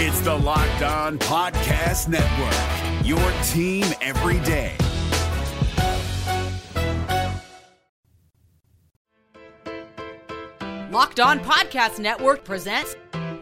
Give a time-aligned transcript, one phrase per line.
[0.00, 4.76] It's the Locked On Podcast Network, your team every day.
[10.92, 12.94] Locked On Podcast Network presents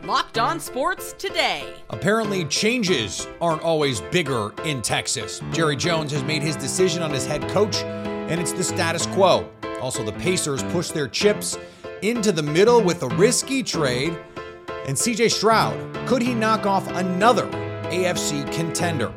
[0.05, 1.75] Locked On Sports Today.
[1.91, 5.43] Apparently, changes aren't always bigger in Texas.
[5.53, 9.47] Jerry Jones has made his decision on his head coach, and it's the status quo.
[9.83, 11.59] Also, the Pacers push their chips
[12.01, 14.19] into the middle with a risky trade.
[14.87, 17.49] And CJ Stroud, could he knock off another
[17.91, 19.13] AFC contender?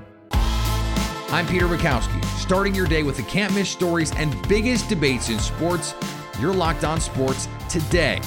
[1.31, 5.37] I'm Peter Bukowski, starting your day with the can't miss stories and biggest debates in
[5.37, 5.93] sports.
[6.39, 8.19] You're locked on sports today.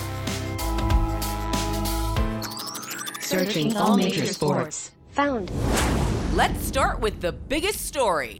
[3.20, 4.92] Searching all major sports.
[5.10, 5.50] Found.
[6.34, 8.38] Let's start with the biggest story.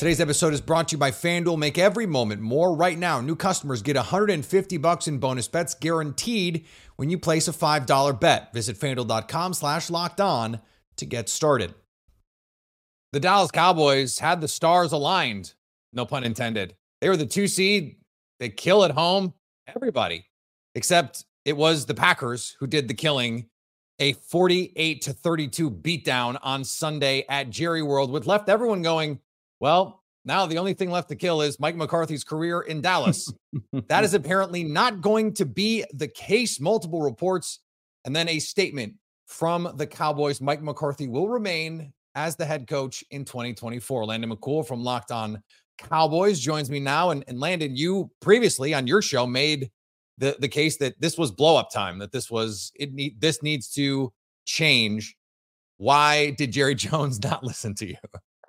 [0.00, 1.58] Today's episode is brought to you by FanDuel.
[1.58, 3.20] Make every moment more right now.
[3.20, 6.64] New customers get 150 bucks in bonus bets guaranteed
[6.96, 8.50] when you place a $5 bet.
[8.54, 10.60] Visit fanduel.com slash locked on
[10.96, 11.74] to get started.
[13.12, 15.52] The Dallas Cowboys had the stars aligned,
[15.92, 16.76] no pun intended.
[17.02, 17.96] They were the two seed.
[18.38, 19.34] They kill at home.
[19.66, 20.24] Everybody,
[20.74, 23.50] except it was the Packers who did the killing.
[23.98, 29.20] A 48 to 32 beatdown on Sunday at Jerry World, which left everyone going,
[29.60, 33.32] well, now the only thing left to kill is Mike McCarthy's career in Dallas.
[33.88, 36.60] that is apparently not going to be the case.
[36.60, 37.60] Multiple reports
[38.04, 38.94] and then a statement
[39.26, 40.40] from the Cowboys.
[40.40, 44.06] Mike McCarthy will remain as the head coach in 2024.
[44.06, 45.42] Landon McCool from Locked On
[45.78, 47.10] Cowboys joins me now.
[47.10, 49.70] And, and Landon, you previously on your show made
[50.18, 53.42] the, the case that this was blow up time, that this was it need this
[53.42, 54.12] needs to
[54.44, 55.16] change.
[55.78, 57.96] Why did Jerry Jones not listen to you?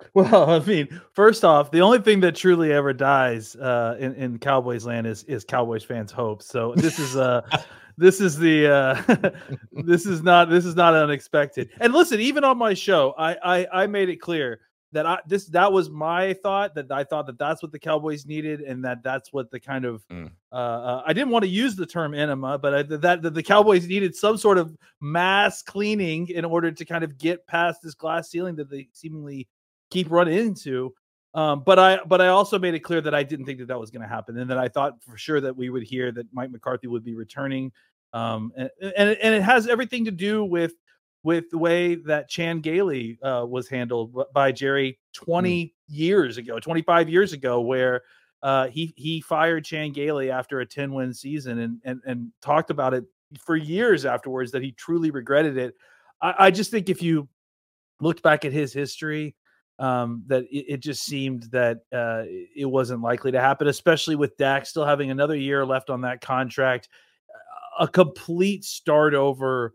[0.14, 4.38] Well, I mean, first off, the only thing that truly ever dies uh, in, in
[4.38, 6.46] Cowboys land is is Cowboys fans' hopes.
[6.46, 7.42] So this is uh
[7.96, 9.30] this is the uh
[9.84, 11.70] this is not this is not unexpected.
[11.80, 14.60] And listen, even on my show, I I, I made it clear
[14.92, 18.26] that I this that was my thought that I thought that that's what the Cowboys
[18.26, 20.30] needed and that that's what the kind of mm.
[20.52, 23.42] uh, uh, I didn't want to use the term enema, but I, that, that the
[23.42, 27.94] Cowboys needed some sort of mass cleaning in order to kind of get past this
[27.94, 29.48] glass ceiling that they seemingly
[29.92, 30.94] keep running into.
[31.34, 33.80] Um, but I but I also made it clear that I didn't think that that
[33.80, 36.26] was going to happen, and that I thought for sure that we would hear that
[36.32, 37.72] Mike McCarthy would be returning.
[38.12, 40.74] Um, and, and and it has everything to do with
[41.22, 45.72] with the way that Chan Gailey uh, was handled by Jerry 20 mm.
[45.86, 48.02] years ago, 25 years ago, where
[48.42, 52.68] uh, he he fired Chan Gailey after a 10 win season and and and talked
[52.68, 53.04] about it
[53.38, 55.74] for years afterwards that he truly regretted it.
[56.20, 57.26] I, I just think if you
[58.00, 59.34] looked back at his history
[59.78, 64.36] um, that it, it, just seemed that uh, it wasn't likely to happen, especially with
[64.36, 66.88] Dak still having another year left on that contract.
[67.78, 69.74] A complete start over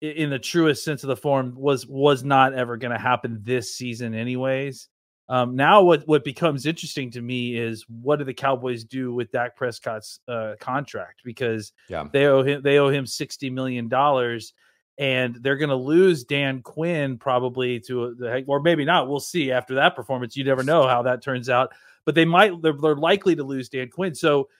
[0.00, 3.74] in the truest sense of the form was was not ever going to happen this
[3.74, 4.88] season, anyways.
[5.28, 9.30] Um, now, what what becomes interesting to me is what do the Cowboys do with
[9.30, 12.04] Dak Prescott's uh, contract because yeah.
[12.12, 14.52] they owe him they owe him sixty million dollars
[15.00, 19.08] and they're going to lose Dan Quinn probably to the or maybe not.
[19.08, 20.36] We'll see after that performance.
[20.36, 21.72] You never know how that turns out,
[22.04, 22.60] but they might.
[22.60, 24.14] They're, they're likely to lose Dan Quinn.
[24.14, 24.50] So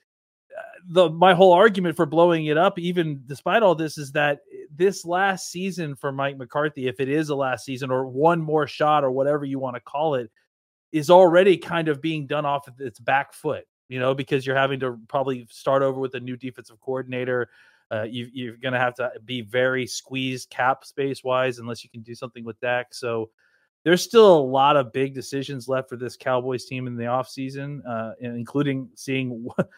[0.58, 4.40] uh, the my whole argument for blowing it up, even despite all this, is that
[4.74, 8.66] this last season for Mike McCarthy, if it is a last season or one more
[8.66, 10.30] shot or whatever you want to call it,
[10.90, 13.66] is already kind of being done off of its back foot.
[13.90, 17.50] You know, because you're having to probably start over with a new defensive coordinator
[17.90, 21.90] uh, you, are going to have to be very squeezed cap space wise unless you
[21.90, 22.94] can do something with Dak.
[22.94, 23.30] So
[23.84, 27.80] there's still a lot of big decisions left for this Cowboys team in the offseason,
[27.88, 29.68] uh, including seeing what,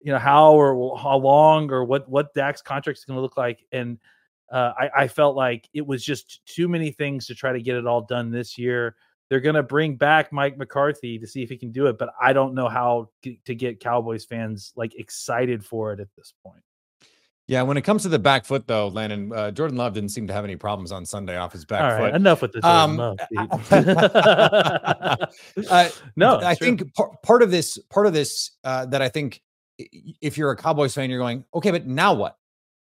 [0.00, 3.36] you know how or how long or what what Dak's contract is going to look
[3.36, 3.64] like.
[3.72, 3.98] And
[4.50, 7.76] uh, I, I felt like it was just too many things to try to get
[7.76, 8.96] it all done this year.
[9.28, 12.10] They're going to bring back Mike McCarthy to see if he can do it, but
[12.18, 16.62] I don't know how to get Cowboys fans like excited for it at this point.
[17.48, 20.26] Yeah, when it comes to the back foot, though, Landon uh, Jordan Love didn't seem
[20.26, 22.14] to have any problems on Sunday off his back All foot.
[22.14, 23.18] Enough with the Jordan um, Love.
[25.70, 26.66] uh, no, I true.
[26.66, 29.40] think par- part of this, part of this, uh, that I think,
[29.78, 32.36] if you're a Cowboys fan, you're going, okay, but now what?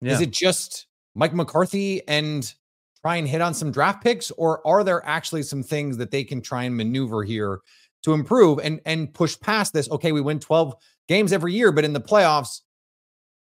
[0.01, 0.13] Yeah.
[0.13, 0.85] Is it just
[1.15, 2.53] Mike McCarthy and
[3.01, 6.23] try and hit on some draft picks, or are there actually some things that they
[6.23, 7.61] can try and maneuver here
[8.03, 9.89] to improve and and push past this?
[9.89, 10.75] Okay, we win 12
[11.07, 12.61] games every year, but in the playoffs,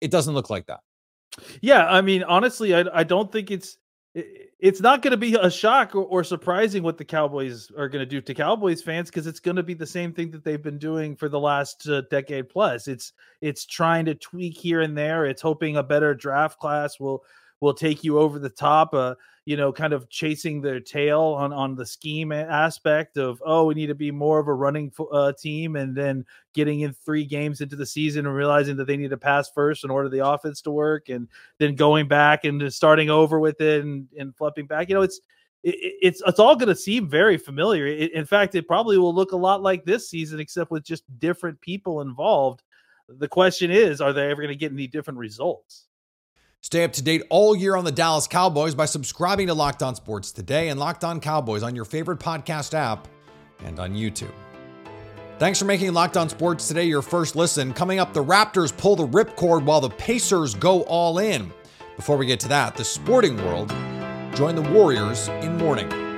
[0.01, 0.81] it doesn't look like that.
[1.61, 3.77] Yeah, I mean, honestly, I I don't think it's
[4.13, 8.01] it's not going to be a shock or, or, surprising what the Cowboys are going
[8.01, 10.63] to do to Cowboys fans because it's going to be the same thing that they've
[10.63, 12.87] been doing for the last uh, decade plus.
[12.87, 15.25] It's it's trying to tweak here and there.
[15.25, 17.23] It's hoping a better draft class will
[17.61, 18.93] will take you over the top.
[18.93, 19.15] Uh,
[19.49, 23.73] you know, kind of chasing their tail on on the scheme aspect of oh, we
[23.73, 26.23] need to be more of a running uh, team, and then
[26.53, 29.83] getting in three games into the season and realizing that they need to pass first
[29.83, 33.83] in order the offense to work, and then going back and starting over with it
[33.83, 34.87] and, and flipping back.
[34.87, 35.19] You know, it's
[35.63, 37.87] it, it's it's all going to seem very familiar.
[37.87, 41.05] It, in fact, it probably will look a lot like this season, except with just
[41.17, 42.61] different people involved.
[43.07, 45.87] The question is, are they ever going to get any different results?
[46.61, 49.95] Stay up to date all year on the Dallas Cowboys by subscribing to Locked On
[49.95, 53.07] Sports today and Locked On Cowboys on your favorite podcast app
[53.63, 54.33] and on YouTube.
[55.37, 57.71] Thanks for making Locked On Sports today your first listen.
[57.71, 61.49] Coming up, the Raptors pull the ripcord while the Pacers go all in.
[61.95, 63.69] Before we get to that, the sporting world
[64.35, 66.08] join the Warriors in mourning.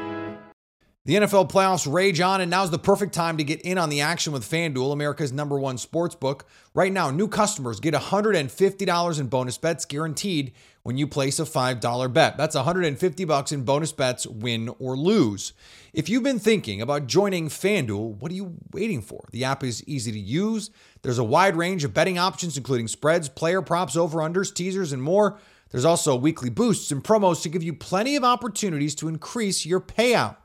[1.03, 4.01] The NFL playoffs rage on, and now's the perfect time to get in on the
[4.01, 6.45] action with FanDuel, America's number one sports book.
[6.75, 10.51] Right now, new customers get $150 in bonus bets guaranteed
[10.83, 12.37] when you place a $5 bet.
[12.37, 15.53] That's 150 bucks in bonus bets, win or lose.
[15.91, 19.27] If you've been thinking about joining FanDuel, what are you waiting for?
[19.31, 20.69] The app is easy to use.
[21.01, 25.39] There's a wide range of betting options, including spreads, player props, over-unders, teasers, and more.
[25.71, 29.79] There's also weekly boosts and promos to give you plenty of opportunities to increase your
[29.81, 30.35] payout.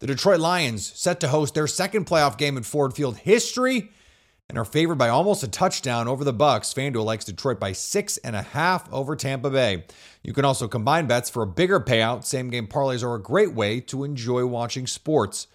[0.00, 3.90] The Detroit Lions set to host their second playoff game in Ford Field history
[4.48, 6.74] and are favored by almost a touchdown over the Bucs.
[6.74, 9.84] FanDuel likes Detroit by six and a half over Tampa Bay.
[10.22, 12.24] You can also combine bets for a bigger payout.
[12.24, 15.46] Same game parlays are a great way to enjoy watching sports.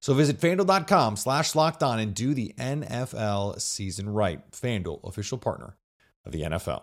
[0.00, 4.38] So visit fanduel.com slash locked on and do the NFL season right.
[4.50, 5.76] FanDuel, official partner
[6.26, 6.82] of the NFL.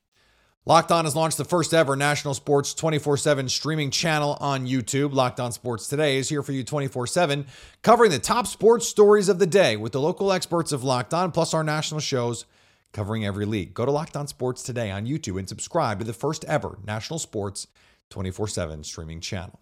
[0.67, 5.11] Locked On has launched the first ever national sports 24 7 streaming channel on YouTube.
[5.11, 7.47] Locked On Sports Today is here for you 24 7,
[7.81, 11.31] covering the top sports stories of the day with the local experts of Locked On,
[11.31, 12.45] plus our national shows
[12.93, 13.73] covering every league.
[13.73, 17.17] Go to Locked On Sports Today on YouTube and subscribe to the first ever national
[17.17, 17.65] sports
[18.11, 19.61] 24 7 streaming channel.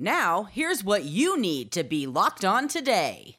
[0.00, 3.36] Now, here's what you need to be locked on today.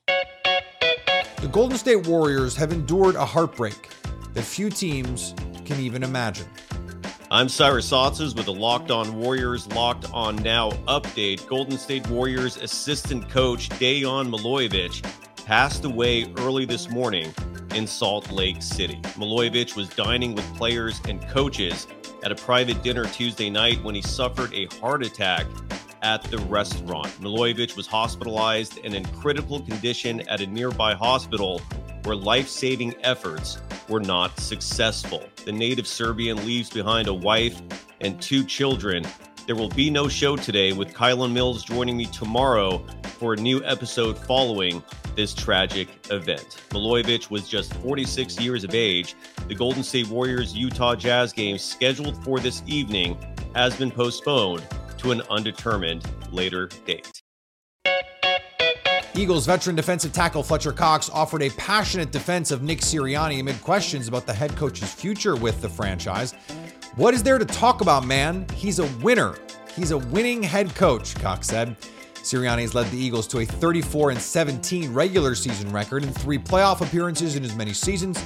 [1.42, 3.90] The Golden State Warriors have endured a heartbreak
[4.34, 6.48] that few teams can even imagine.
[7.32, 11.48] I'm Cyrus Saatsaz with the Locked On Warriors Locked On Now update.
[11.48, 15.04] Golden State Warriors assistant coach Dejan Milojevic
[15.44, 17.34] passed away early this morning
[17.74, 19.00] in Salt Lake City.
[19.16, 21.88] Milojevic was dining with players and coaches
[22.24, 25.48] at a private dinner Tuesday night when he suffered a heart attack
[26.04, 27.08] at the restaurant.
[27.20, 31.60] Milojevic was hospitalized and in critical condition at a nearby hospital
[32.04, 33.58] where life saving efforts
[33.90, 35.24] were not successful.
[35.46, 37.62] The native Serbian leaves behind a wife
[38.02, 39.06] and two children.
[39.46, 42.86] There will be no show today, with Kylan Mills joining me tomorrow
[43.20, 44.84] for a new episode following
[45.16, 46.62] this tragic event.
[46.70, 49.16] Milojevic was just 46 years of age.
[49.48, 53.18] The Golden State Warriors Utah Jazz game scheduled for this evening
[53.54, 54.66] has been postponed
[54.98, 57.25] to an undetermined later date.
[59.18, 64.10] Eagles veteran defensive tackle Fletcher Cox offered a passionate defense of Nick Sirianni amid questions
[64.10, 66.34] about the head coach's future with the franchise.
[66.98, 68.46] What is there to talk about, man?
[68.54, 69.36] He's a winner.
[69.74, 71.78] He's a winning head coach, Cox said.
[72.16, 76.38] Sirianni has led the Eagles to a 34 and 17 regular season record and three
[76.38, 78.22] playoff appearances in as many seasons,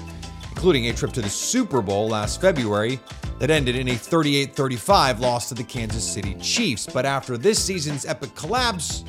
[0.50, 3.00] including a trip to the Super Bowl last February
[3.38, 6.88] that ended in a 38 35 loss to the Kansas City Chiefs.
[6.88, 9.03] But after this season's epic collapse,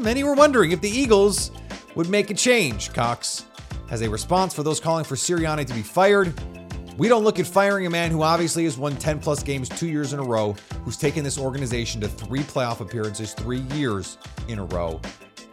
[0.00, 1.50] many were wondering if the Eagles
[1.94, 2.92] would make a change.
[2.92, 3.44] Cox
[3.88, 6.32] has a response for those calling for Sirianni to be fired.
[6.96, 9.88] We don't look at firing a man who obviously has won 10 plus games two
[9.88, 10.54] years in a row,
[10.84, 15.00] who's taken this organization to three playoff appearances three years in a row.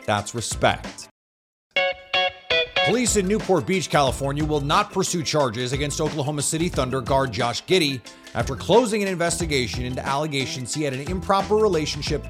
[0.05, 1.09] That's respect.
[2.85, 7.63] Police in Newport Beach, California will not pursue charges against Oklahoma City Thunder guard Josh
[7.65, 7.99] Giddey
[8.33, 12.25] after closing an investigation into allegations he had an improper relationship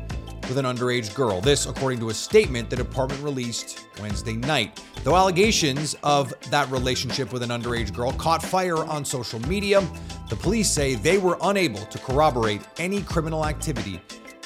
[0.48, 1.42] with an underage girl.
[1.42, 4.82] This, according to a statement the department released Wednesday night.
[5.04, 9.82] Though allegations of that relationship with an underage girl caught fire on social media,
[10.30, 14.01] the police say they were unable to corroborate any criminal activity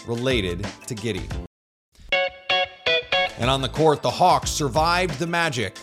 [0.07, 1.29] related to Giddey.
[3.37, 5.77] And on the court, the Hawks survived the Magic.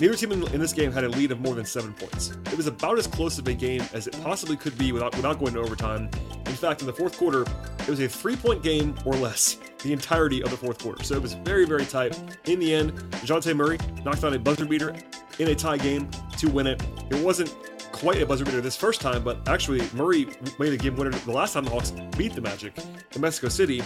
[0.00, 2.30] Neither team in, in, this game had a lead of more than seven points.
[2.46, 5.38] It was about as close of a game as it possibly could be without without
[5.38, 6.10] going to overtime.
[6.46, 7.42] In fact, in the fourth quarter,
[7.80, 11.02] it was a three-point game or less the entirety of the fourth quarter.
[11.04, 12.18] So it was very, very tight.
[12.46, 14.94] In the end, Dejounte Murray knocked down a buzzer beater
[15.38, 16.82] in a tie game to win it.
[17.10, 17.54] It wasn't
[17.92, 20.28] quite a buzzer beater this first time, but actually Murray
[20.58, 22.76] made a game winner the last time the Hawks beat the Magic
[23.12, 23.82] in Mexico City.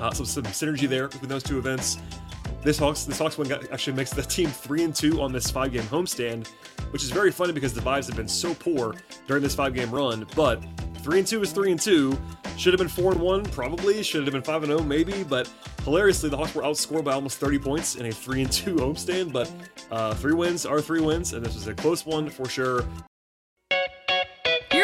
[0.00, 1.98] Uh, so some synergy there between those two events.
[2.62, 5.72] This Hawks this Hawks win actually makes the team three and two on this five
[5.72, 6.48] game homestand,
[6.90, 8.94] which is very funny because the vibes have been so poor
[9.26, 10.26] during this five game run.
[10.36, 10.62] But
[10.98, 12.18] three and two is three and two.
[12.58, 14.02] Should have been four and one, probably.
[14.02, 15.22] Should have been five and zero, oh, maybe.
[15.22, 15.50] But
[15.84, 19.32] hilariously, the Hawks were outscored by almost 30 points in a three and two homestand.
[19.32, 19.50] But
[19.90, 22.84] uh, three wins are three wins, and this was a close one for sure.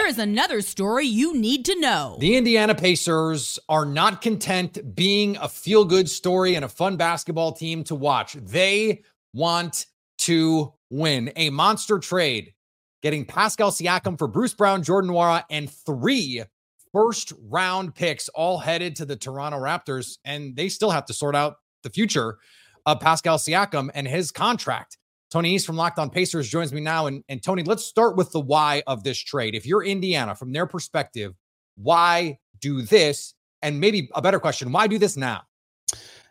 [0.07, 2.17] Is another story you need to know.
[2.21, 7.51] The Indiana Pacers are not content being a feel good story and a fun basketball
[7.51, 8.35] team to watch.
[8.35, 9.03] They
[9.35, 9.87] want
[10.19, 12.55] to win a monster trade,
[13.03, 16.45] getting Pascal Siakam for Bruce Brown, Jordan Nwora, and three
[16.93, 21.35] first round picks all headed to the Toronto Raptors, and they still have to sort
[21.35, 22.39] out the future
[22.87, 24.99] of Pascal Siakam and his contract.
[25.31, 27.07] Tony East from Locked On Pacers joins me now.
[27.07, 29.55] And, and Tony, let's start with the why of this trade.
[29.55, 31.35] If you're Indiana, from their perspective,
[31.77, 33.35] why do this?
[33.63, 35.43] And maybe a better question, why do this now?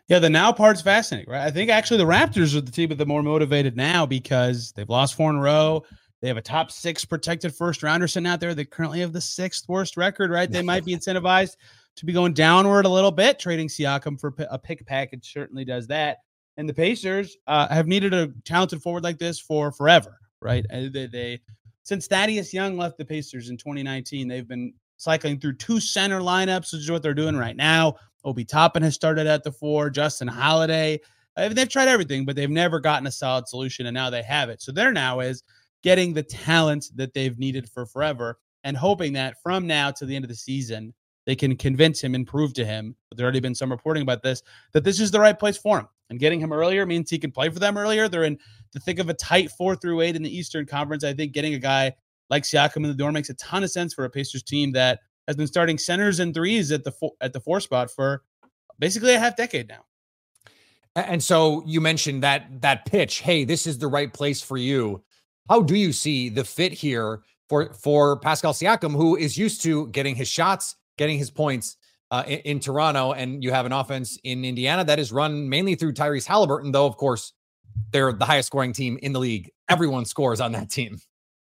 [0.08, 1.42] Yeah, the now part's fascinating, right?
[1.42, 4.88] I think actually the Raptors are the team that the more motivated now because they've
[4.88, 5.84] lost four in a row.
[6.22, 8.54] They have a top six protected first rounder sitting out there.
[8.54, 10.50] They currently have the sixth worst record, right?
[10.50, 11.56] They might be incentivized
[11.96, 13.38] to be going downward a little bit.
[13.38, 16.18] Trading Siakam for a pick package certainly does that.
[16.56, 20.64] And the Pacers uh, have needed a talented forward like this for forever, right?
[20.70, 21.40] They, they
[21.82, 26.72] since Thaddeus Young left the Pacers in 2019, they've been cycling through two center lineups,
[26.72, 27.96] which is what they're doing right now.
[28.24, 29.90] Obi Toppin has started at the four.
[29.90, 31.00] Justin Holiday.
[31.36, 34.48] Uh, they've tried everything, but they've never gotten a solid solution, and now they have
[34.48, 34.62] it.
[34.62, 35.42] So there now is
[35.82, 40.16] getting the talent that they've needed for forever and hoping that from now to the
[40.16, 40.92] end of the season,
[41.24, 44.42] they can convince him and prove to him, there's already been some reporting about this,
[44.72, 45.88] that this is the right place for him.
[46.10, 48.08] And getting him earlier means he can play for them earlier.
[48.08, 48.38] They're in
[48.72, 51.04] the thick of a tight four through eight in the Eastern Conference.
[51.04, 51.94] I think getting a guy
[52.30, 55.00] like Siakam in the door makes a ton of sense for a Pacers team that
[55.26, 58.22] has been starting centers and threes at the four, at the four spot for
[58.78, 59.84] basically a half decade now.
[60.94, 65.02] And so you mentioned that that pitch, hey, this is the right place for you.
[65.48, 69.88] How do you see the fit here for for Pascal Siakam, who is used to
[69.88, 71.76] getting his shots, getting his points
[72.10, 75.74] uh, in, in, Toronto, and you have an offense in Indiana that is run mainly
[75.74, 77.32] through Tyrese Halliburton, though of course
[77.92, 79.50] they're the highest scoring team in the league.
[79.68, 80.98] Everyone scores on that team.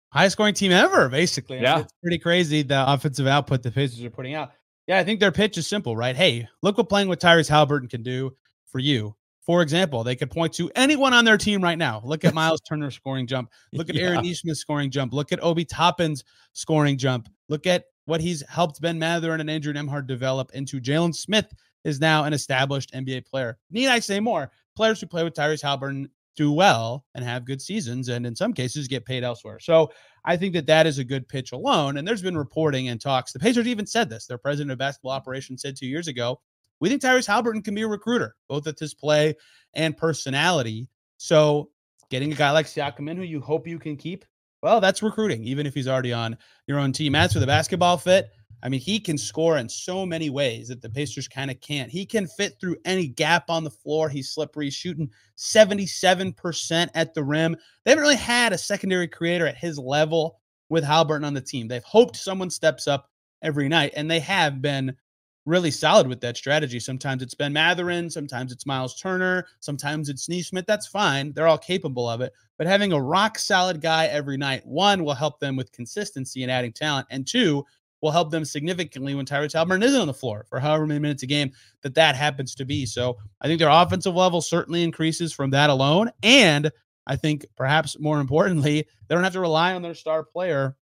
[0.09, 1.61] Highest scoring team ever, basically.
[1.61, 4.51] Yeah, I mean, it's pretty crazy the offensive output the Pacers are putting out.
[4.87, 6.15] Yeah, I think their pitch is simple, right?
[6.15, 9.15] Hey, look what playing with Tyrese Halliburton can do for you.
[9.41, 12.01] For example, they could point to anyone on their team right now.
[12.03, 13.51] Look at Miles Turner scoring jump.
[13.73, 14.03] Look at yeah.
[14.03, 15.13] Aaron Nesmith scoring jump.
[15.13, 17.29] Look at Obi Toppin's scoring jump.
[17.49, 20.79] Look at what he's helped Ben Mather and Andrew Nembhard develop into.
[20.79, 21.53] Jalen Smith
[21.83, 23.57] is now an established NBA player.
[23.69, 24.51] Need I say more?
[24.75, 28.53] Players who play with Tyrese Halliburton do well and have good seasons, and in some
[28.53, 29.59] cases get paid elsewhere.
[29.59, 29.91] So
[30.23, 31.97] I think that that is a good pitch alone.
[31.97, 33.33] And there's been reporting and talks.
[33.33, 34.27] The Pacers even said this.
[34.27, 36.39] Their president of basketball operations said two years ago
[36.81, 39.35] we think Tyrese Halliburton can be a recruiter, both at his play
[39.75, 40.89] and personality.
[41.17, 41.69] So
[42.09, 44.25] getting a guy like Siakam in who you hope you can keep,
[44.61, 46.37] well, that's recruiting, even if he's already on
[46.67, 47.15] your own team.
[47.15, 48.29] As for the basketball fit,
[48.63, 51.89] I mean, he can score in so many ways that the Pacers kind of can't.
[51.89, 54.07] He can fit through any gap on the floor.
[54.07, 57.57] He's slippery, shooting 77% at the rim.
[57.83, 60.39] They haven't really had a secondary creator at his level
[60.69, 61.67] with Halliburton on the team.
[61.67, 63.09] They've hoped someone steps up
[63.41, 64.95] every night, and they have been
[65.45, 66.79] really solid with that strategy.
[66.79, 70.65] Sometimes it's Ben Mathurin, sometimes it's Miles Turner, sometimes it's Nesmith.
[70.67, 71.33] That's fine.
[71.33, 72.33] They're all capable of it.
[72.57, 76.51] But having a rock solid guy every night, one, will help them with consistency and
[76.51, 77.07] adding talent.
[77.09, 77.65] And two,
[78.01, 81.23] will help them significantly when Tyrese Halliburton isn't on the floor for however many minutes
[81.23, 81.51] a game
[81.83, 82.85] that that happens to be.
[82.85, 86.11] So I think their offensive level certainly increases from that alone.
[86.23, 86.71] And
[87.07, 90.75] I think perhaps more importantly, they don't have to rely on their star player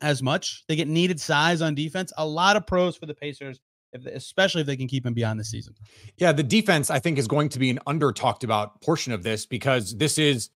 [0.00, 0.64] as much.
[0.66, 2.12] They get needed size on defense.
[2.16, 3.60] A lot of pros for the Pacers
[3.92, 5.74] if they, especially if they can keep him beyond the season.
[6.18, 9.22] Yeah, the defense I think is going to be an under talked about portion of
[9.22, 10.50] this because this is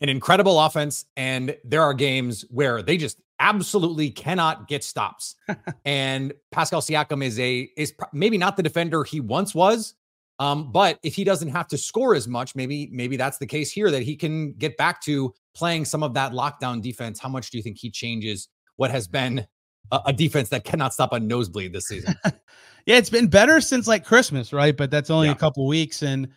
[0.00, 5.36] an incredible offense and there are games where they just absolutely cannot get stops.
[5.84, 9.94] and Pascal Siakam is a is maybe not the defender he once was.
[10.38, 13.72] Um, but if he doesn't have to score as much, maybe maybe that's the case
[13.72, 17.18] here that he can get back to playing some of that lockdown defense.
[17.18, 19.46] How much do you think he changes what has been
[19.92, 22.14] a, a defense that cannot stop a nosebleed this season.
[22.86, 24.76] yeah, it's been better since like Christmas, right?
[24.76, 25.32] But that's only yeah.
[25.32, 26.02] a couple weeks.
[26.02, 26.28] And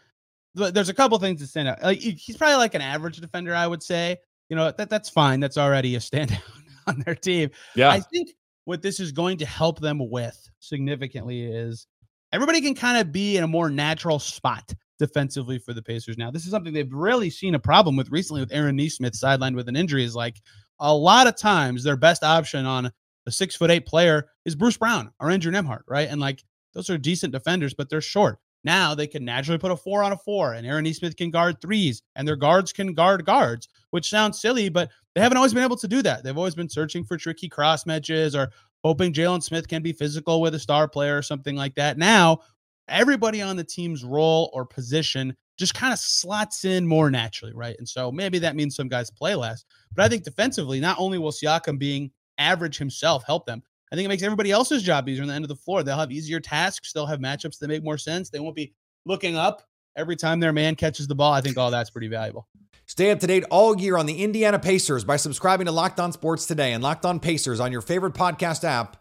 [0.55, 1.81] there's a couple things to stand out.
[1.81, 4.17] Like he's probably like an average defender, I would say.
[4.49, 5.39] You know that that's fine.
[5.39, 6.41] That's already a standout
[6.87, 7.51] on their team.
[7.75, 7.89] Yeah.
[7.89, 8.31] I think
[8.65, 11.87] what this is going to help them with significantly is
[12.31, 16.29] everybody can kind of be in a more natural spot defensively for the Pacers now.
[16.29, 19.69] This is something they've really seen a problem with recently with Aaron Nesmith sidelined with
[19.69, 20.03] an injury.
[20.03, 20.41] Is like
[20.79, 22.91] a lot of times their best option on
[23.25, 26.09] a six foot eight player is Bruce Brown or Andrew Nembhard, right?
[26.09, 28.39] And like those are decent defenders, but they're short.
[28.63, 31.61] Now they can naturally put a four on a four, and Aaron Nesmith can guard
[31.61, 35.63] threes, and their guards can guard guards, which sounds silly, but they haven't always been
[35.63, 36.23] able to do that.
[36.23, 38.51] They've always been searching for tricky cross matches or
[38.83, 41.97] hoping Jalen Smith can be physical with a star player or something like that.
[41.97, 42.39] Now,
[42.87, 47.75] everybody on the team's role or position just kind of slots in more naturally, right?
[47.77, 49.65] And so maybe that means some guys play less.
[49.93, 54.05] But I think defensively, not only will Siakam being average himself help them, I think
[54.05, 55.83] it makes everybody else's job easier on the end of the floor.
[55.83, 58.29] They'll have easier tasks, they'll have matchups that make more sense.
[58.29, 58.73] They won't be
[59.05, 59.63] looking up
[59.95, 61.33] every time their man catches the ball.
[61.33, 62.47] I think all that's pretty valuable.
[62.85, 66.11] Stay up to date all year on the Indiana Pacers by subscribing to Locked On
[66.11, 68.97] Sports today and Locked On Pacers on your favorite podcast app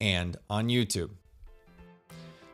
[0.00, 1.10] and on YouTube.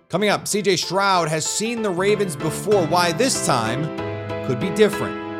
[0.08, 2.86] Coming up, CJ Stroud has seen the Ravens before.
[2.86, 3.84] Why this time
[4.46, 5.31] could be different.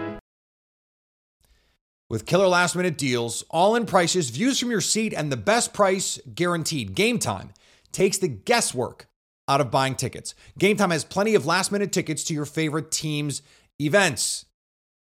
[2.13, 5.73] With killer last minute deals, all in prices, views from your seat, and the best
[5.73, 6.95] price guaranteed.
[6.95, 7.55] Game time
[7.91, 9.07] takes the guesswork
[9.49, 10.35] out of buying tickets.
[10.59, 13.41] Game time has plenty of last minute tickets to your favorite team's
[13.81, 14.45] events,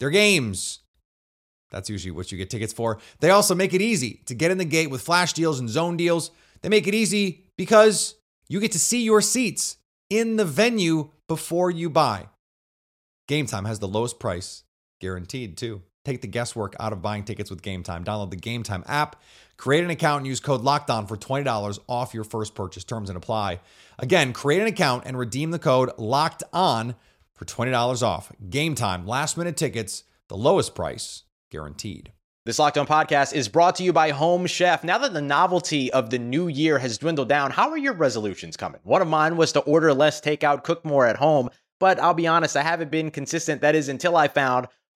[0.01, 0.79] their games.
[1.71, 2.99] That's usually what you get tickets for.
[3.21, 5.95] They also make it easy to get in the gate with flash deals and zone
[5.95, 6.31] deals.
[6.61, 8.15] They make it easy because
[8.49, 9.77] you get to see your seats
[10.09, 12.27] in the venue before you buy.
[13.29, 14.65] Game Time has the lowest price
[14.99, 15.83] guaranteed too.
[16.07, 18.05] Take the guesswork out of buying tickets with Game Time.
[18.05, 19.21] Download the Game Time app,
[19.57, 22.85] create an account, and use code LOCKEDON for $20 off your first purchase.
[22.85, 23.59] Terms and apply.
[23.99, 26.95] Again, create an account and redeem the code LOCKED ON
[27.33, 28.31] for $20 off.
[28.49, 32.13] Game Time, last minute tickets, the lowest price guaranteed.
[32.45, 34.85] This Locked On podcast is brought to you by Home Chef.
[34.85, 38.55] Now that the novelty of the new year has dwindled down, how are your resolutions
[38.55, 38.79] coming?
[38.83, 41.49] One of mine was to order less takeout, cook more at home,
[41.81, 43.59] but I'll be honest, I haven't been consistent.
[43.59, 44.67] That is until I found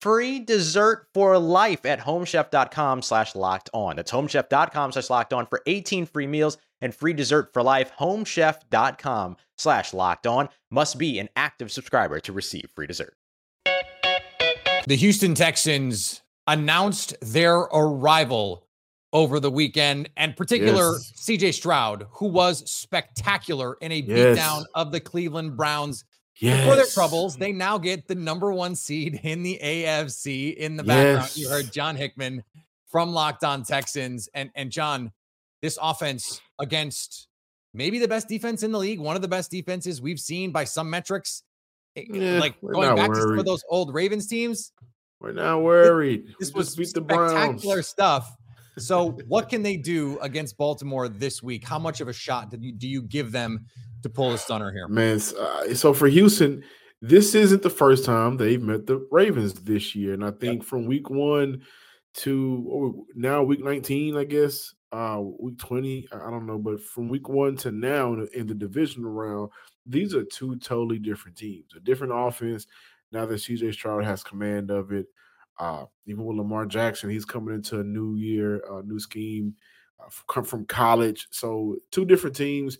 [0.00, 3.96] free dessert for life at homechef.com slash locked on.
[3.96, 7.90] That's homechef.com slash locked on for 18 free meals and free dessert for life.
[7.98, 13.14] Homechef.com slash locked on must be an active subscriber to receive free dessert.
[14.86, 18.64] The Houston Texans announced their arrival
[19.12, 21.12] over the weekend, and particular Yes.
[21.16, 24.38] CJ Stroud, who was spectacular in a Yes.
[24.38, 26.04] beatdown of the Cleveland Browns.
[26.40, 30.54] For their troubles, they now get the number one seed in the AFC.
[30.56, 32.44] In the background, you heard John Hickman
[32.86, 34.28] from Locked On Texans.
[34.34, 35.10] And and John,
[35.62, 37.26] this offense against
[37.74, 40.64] maybe the best defense in the league, one of the best defenses we've seen by
[40.64, 41.42] some metrics.
[41.96, 44.72] eh, Yeah, like going back to some of those old Ravens teams,
[45.20, 46.34] We're not worried.
[46.38, 47.32] this We was beat the Browns.
[47.32, 48.32] spectacular stuff.
[48.78, 51.64] So, what can they do against Baltimore this week?
[51.66, 53.66] How much of a shot do you, do you give them
[54.02, 54.88] to pull the stunner here?
[54.88, 56.62] Man, uh, so for Houston,
[57.00, 60.86] this isn't the first time they've met the Ravens this year, and I think from
[60.86, 61.62] week one
[62.14, 67.08] to now week nineteen, I guess, uh, week twenty, I I don't know, but from
[67.08, 69.50] week one to now in the, divisional round,
[69.86, 72.66] these are two totally different teams, a different offense.
[73.12, 75.06] Now that CJ Stroud has command of it,
[75.58, 79.54] uh, even with Lamar Jackson, he's coming into a new year, a new scheme,
[80.00, 81.26] uh, from college.
[81.30, 82.78] So two different teams.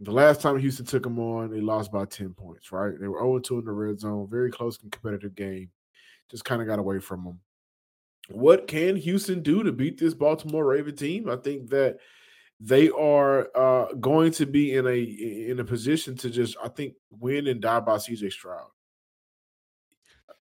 [0.00, 2.92] The last time Houston took them on, they lost by 10 points, right?
[2.98, 5.70] They were 0 2 in the red zone, very close and competitive game.
[6.30, 7.40] Just kind of got away from them.
[8.30, 11.28] What can Houston do to beat this Baltimore Raven team?
[11.28, 11.98] I think that
[12.60, 14.98] they are uh, going to be in a
[15.50, 18.68] in a position to just, I think, win and die by CJ Stroud.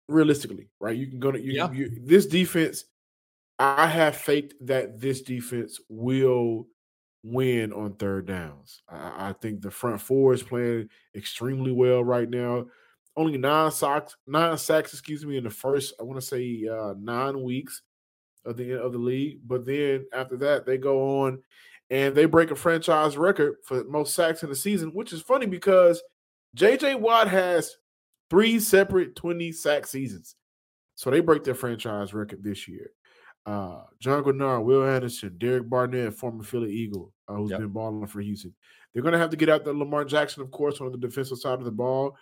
[0.07, 0.95] Realistically, right?
[0.95, 1.71] You can go to you, Yeah.
[1.71, 2.85] you this defense.
[3.59, 6.67] I have faith that this defense will
[7.23, 8.83] win on third downs.
[8.89, 12.65] I, I think the front four is playing extremely well right now.
[13.17, 16.93] Only nine sacks, nine sacks, excuse me, in the first, I want to say uh,
[16.99, 17.81] nine weeks.
[18.45, 19.39] of the of the league.
[19.45, 21.43] But then after that, they go on
[21.89, 25.45] and they break a franchise record for most sacks in the season, which is funny
[25.45, 26.01] because
[26.57, 27.75] JJ Watt has
[28.29, 30.35] three separate 20 sack seasons.
[30.95, 32.91] So they break their franchise record this year.
[33.45, 37.59] Uh, John Greenard, Will Anderson, Derek Barnett, former Philly Eagle, uh, who's Yep.
[37.59, 38.53] been balling for Houston.
[38.93, 41.37] They're going to have to get out the Lamar Jackson, of course, on the defensive
[41.39, 42.15] side of the ball.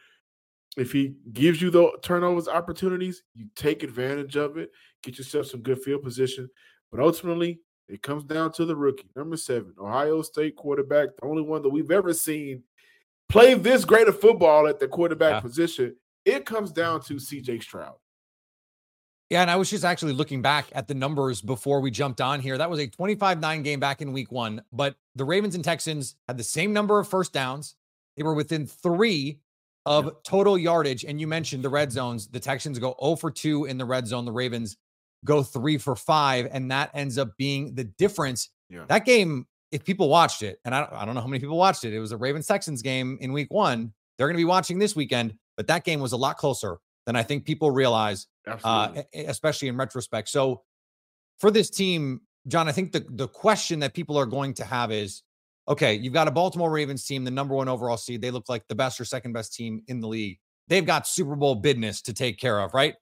[0.77, 4.71] If he gives you the turnovers opportunities, you take advantage of it,
[5.03, 6.49] get yourself some good field position.
[6.91, 11.41] But ultimately, it comes down to the rookie, number seven, Ohio State quarterback, the only
[11.41, 12.63] one that we've ever seen
[13.27, 15.39] play this great of football at the quarterback Yeah.
[15.41, 15.95] position.
[16.23, 17.95] It comes down to CJ Stroud.
[19.29, 22.39] Yeah, and I was just actually looking back at the numbers before we jumped on
[22.39, 22.57] here.
[22.57, 26.15] That was a 25 9 game back in week one, but the Ravens and Texans
[26.27, 27.75] had the same number of first downs.
[28.17, 29.39] They were within three
[29.85, 31.03] of total yardage.
[31.05, 32.27] And you mentioned the red zones.
[32.27, 34.25] The Texans go 0 for 2 in the red zone.
[34.25, 34.77] The Ravens
[35.25, 36.47] go 3 for 5.
[36.51, 38.49] And that ends up being the difference.
[38.69, 38.85] Yeah.
[38.87, 41.57] That game, if people watched it, and I don't, I don't know how many people
[41.57, 43.93] watched it, it was a Ravens Texans game in week one.
[44.17, 47.15] They're going to be watching this weekend, but that game was a lot closer than
[47.15, 48.27] I think people realize
[48.63, 50.29] uh, especially in retrospect.
[50.29, 50.61] So
[51.39, 54.91] for this team, John, I think the the question that people are going to have
[54.91, 55.23] is,
[55.67, 58.21] okay, you've got a Baltimore Ravens team, the number one overall seed.
[58.21, 60.37] They look like the best or second best team in the league.
[60.67, 62.93] They've got Super Bowl business to take care of, right?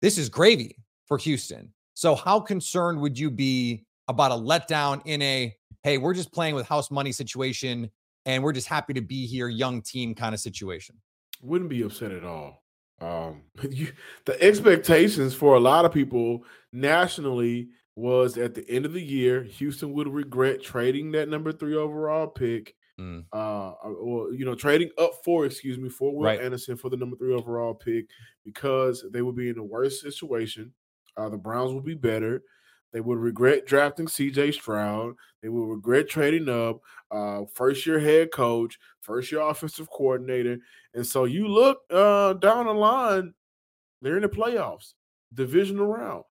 [0.00, 1.74] This is gravy for Houston.
[1.92, 6.54] So how concerned would you be about a letdown in a hey, we're just playing
[6.54, 7.90] with house money situation
[8.24, 10.96] and we're just happy to be here, young team kind of situation?
[11.44, 12.63] wouldn't be upset at all.
[13.00, 13.92] Um, you,
[14.24, 19.42] the expectations for a lot of people nationally was at the end of the year,
[19.42, 22.74] Houston would regret trading that number three overall pick.
[22.98, 23.24] Mm.
[23.32, 26.40] Uh, or you know, trading up for, excuse me, for Will Right.
[26.40, 28.06] Anderson for the number three overall pick
[28.44, 30.72] because they would be in a worse situation.
[31.16, 32.42] Uh, the Browns would be better.
[32.94, 35.16] They would regret drafting CJ Stroud.
[35.42, 36.80] They would regret trading up.
[37.10, 40.58] Uh, first year head coach, first year offensive coordinator.
[40.94, 43.34] And so you look uh, down the line,
[44.00, 44.94] they're in the playoffs,
[45.34, 46.22] divisional round.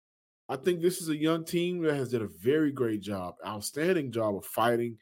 [0.49, 4.13] I think this is a young team that has done a very great job, outstanding
[4.13, 4.99] job of fighting,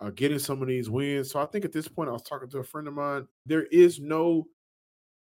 [0.00, 1.30] uh, getting some of these wins.
[1.30, 3.28] So I think at this point, I was talking to a friend of mine.
[3.46, 4.48] There is no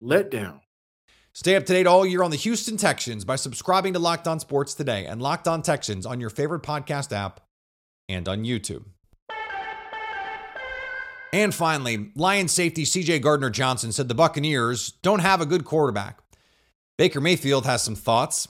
[0.03, 0.61] letdown.
[1.33, 4.41] Stay up to date all year on the Houston Texans by subscribing to Locked On
[4.41, 7.41] Sports today and Locked On Texans on your favorite podcast app
[8.09, 8.85] and on YouTube.
[11.33, 16.19] And finally, Lions safety CJ Gardner Johnson said the Buccaneers don't have a good quarterback.
[16.99, 18.49] Baker Mayfield has some thoughts.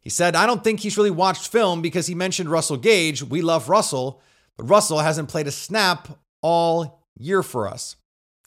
[0.00, 3.24] He said, I don't think he's really watched film because he mentioned Russell Gage.
[3.24, 4.22] We love Russell,
[4.56, 6.08] but Russell hasn't played a snap
[6.40, 7.96] all year for us.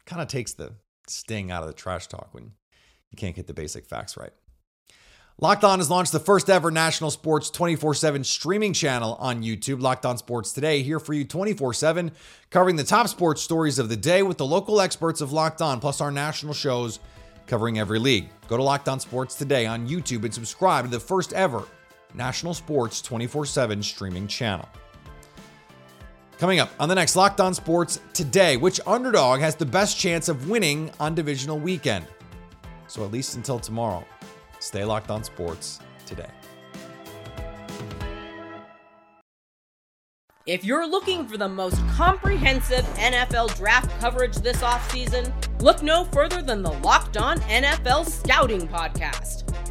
[0.06, 0.74] Kind of takes the
[1.08, 2.54] sting out of the trash talk when
[3.14, 4.34] you can't get the basic facts right.
[5.40, 9.82] Locked On has launched the first ever national sports 24 7 streaming channel on YouTube.
[9.82, 12.12] Locked On Sports Today, here for you 24 7,
[12.50, 15.80] covering the top sports stories of the day with the local experts of Locked On,
[15.80, 17.00] plus our national shows
[17.48, 18.30] covering every league.
[18.48, 21.64] Go to Locked On Sports Today on YouTube and subscribe to the first ever
[22.14, 24.68] national sports 24 7 streaming channel.
[26.38, 30.30] Coming up on the next Locked On Sports Today, which underdog has the best chance
[30.30, 32.06] of winning on divisional weekend?
[32.88, 34.06] So at least until tomorrow,
[34.60, 36.30] stay locked on sports today.
[40.46, 46.42] If you're looking for the most comprehensive NFL draft coverage this offseason, look no further
[46.42, 49.53] than the Locked On NFL Scouting Podcast.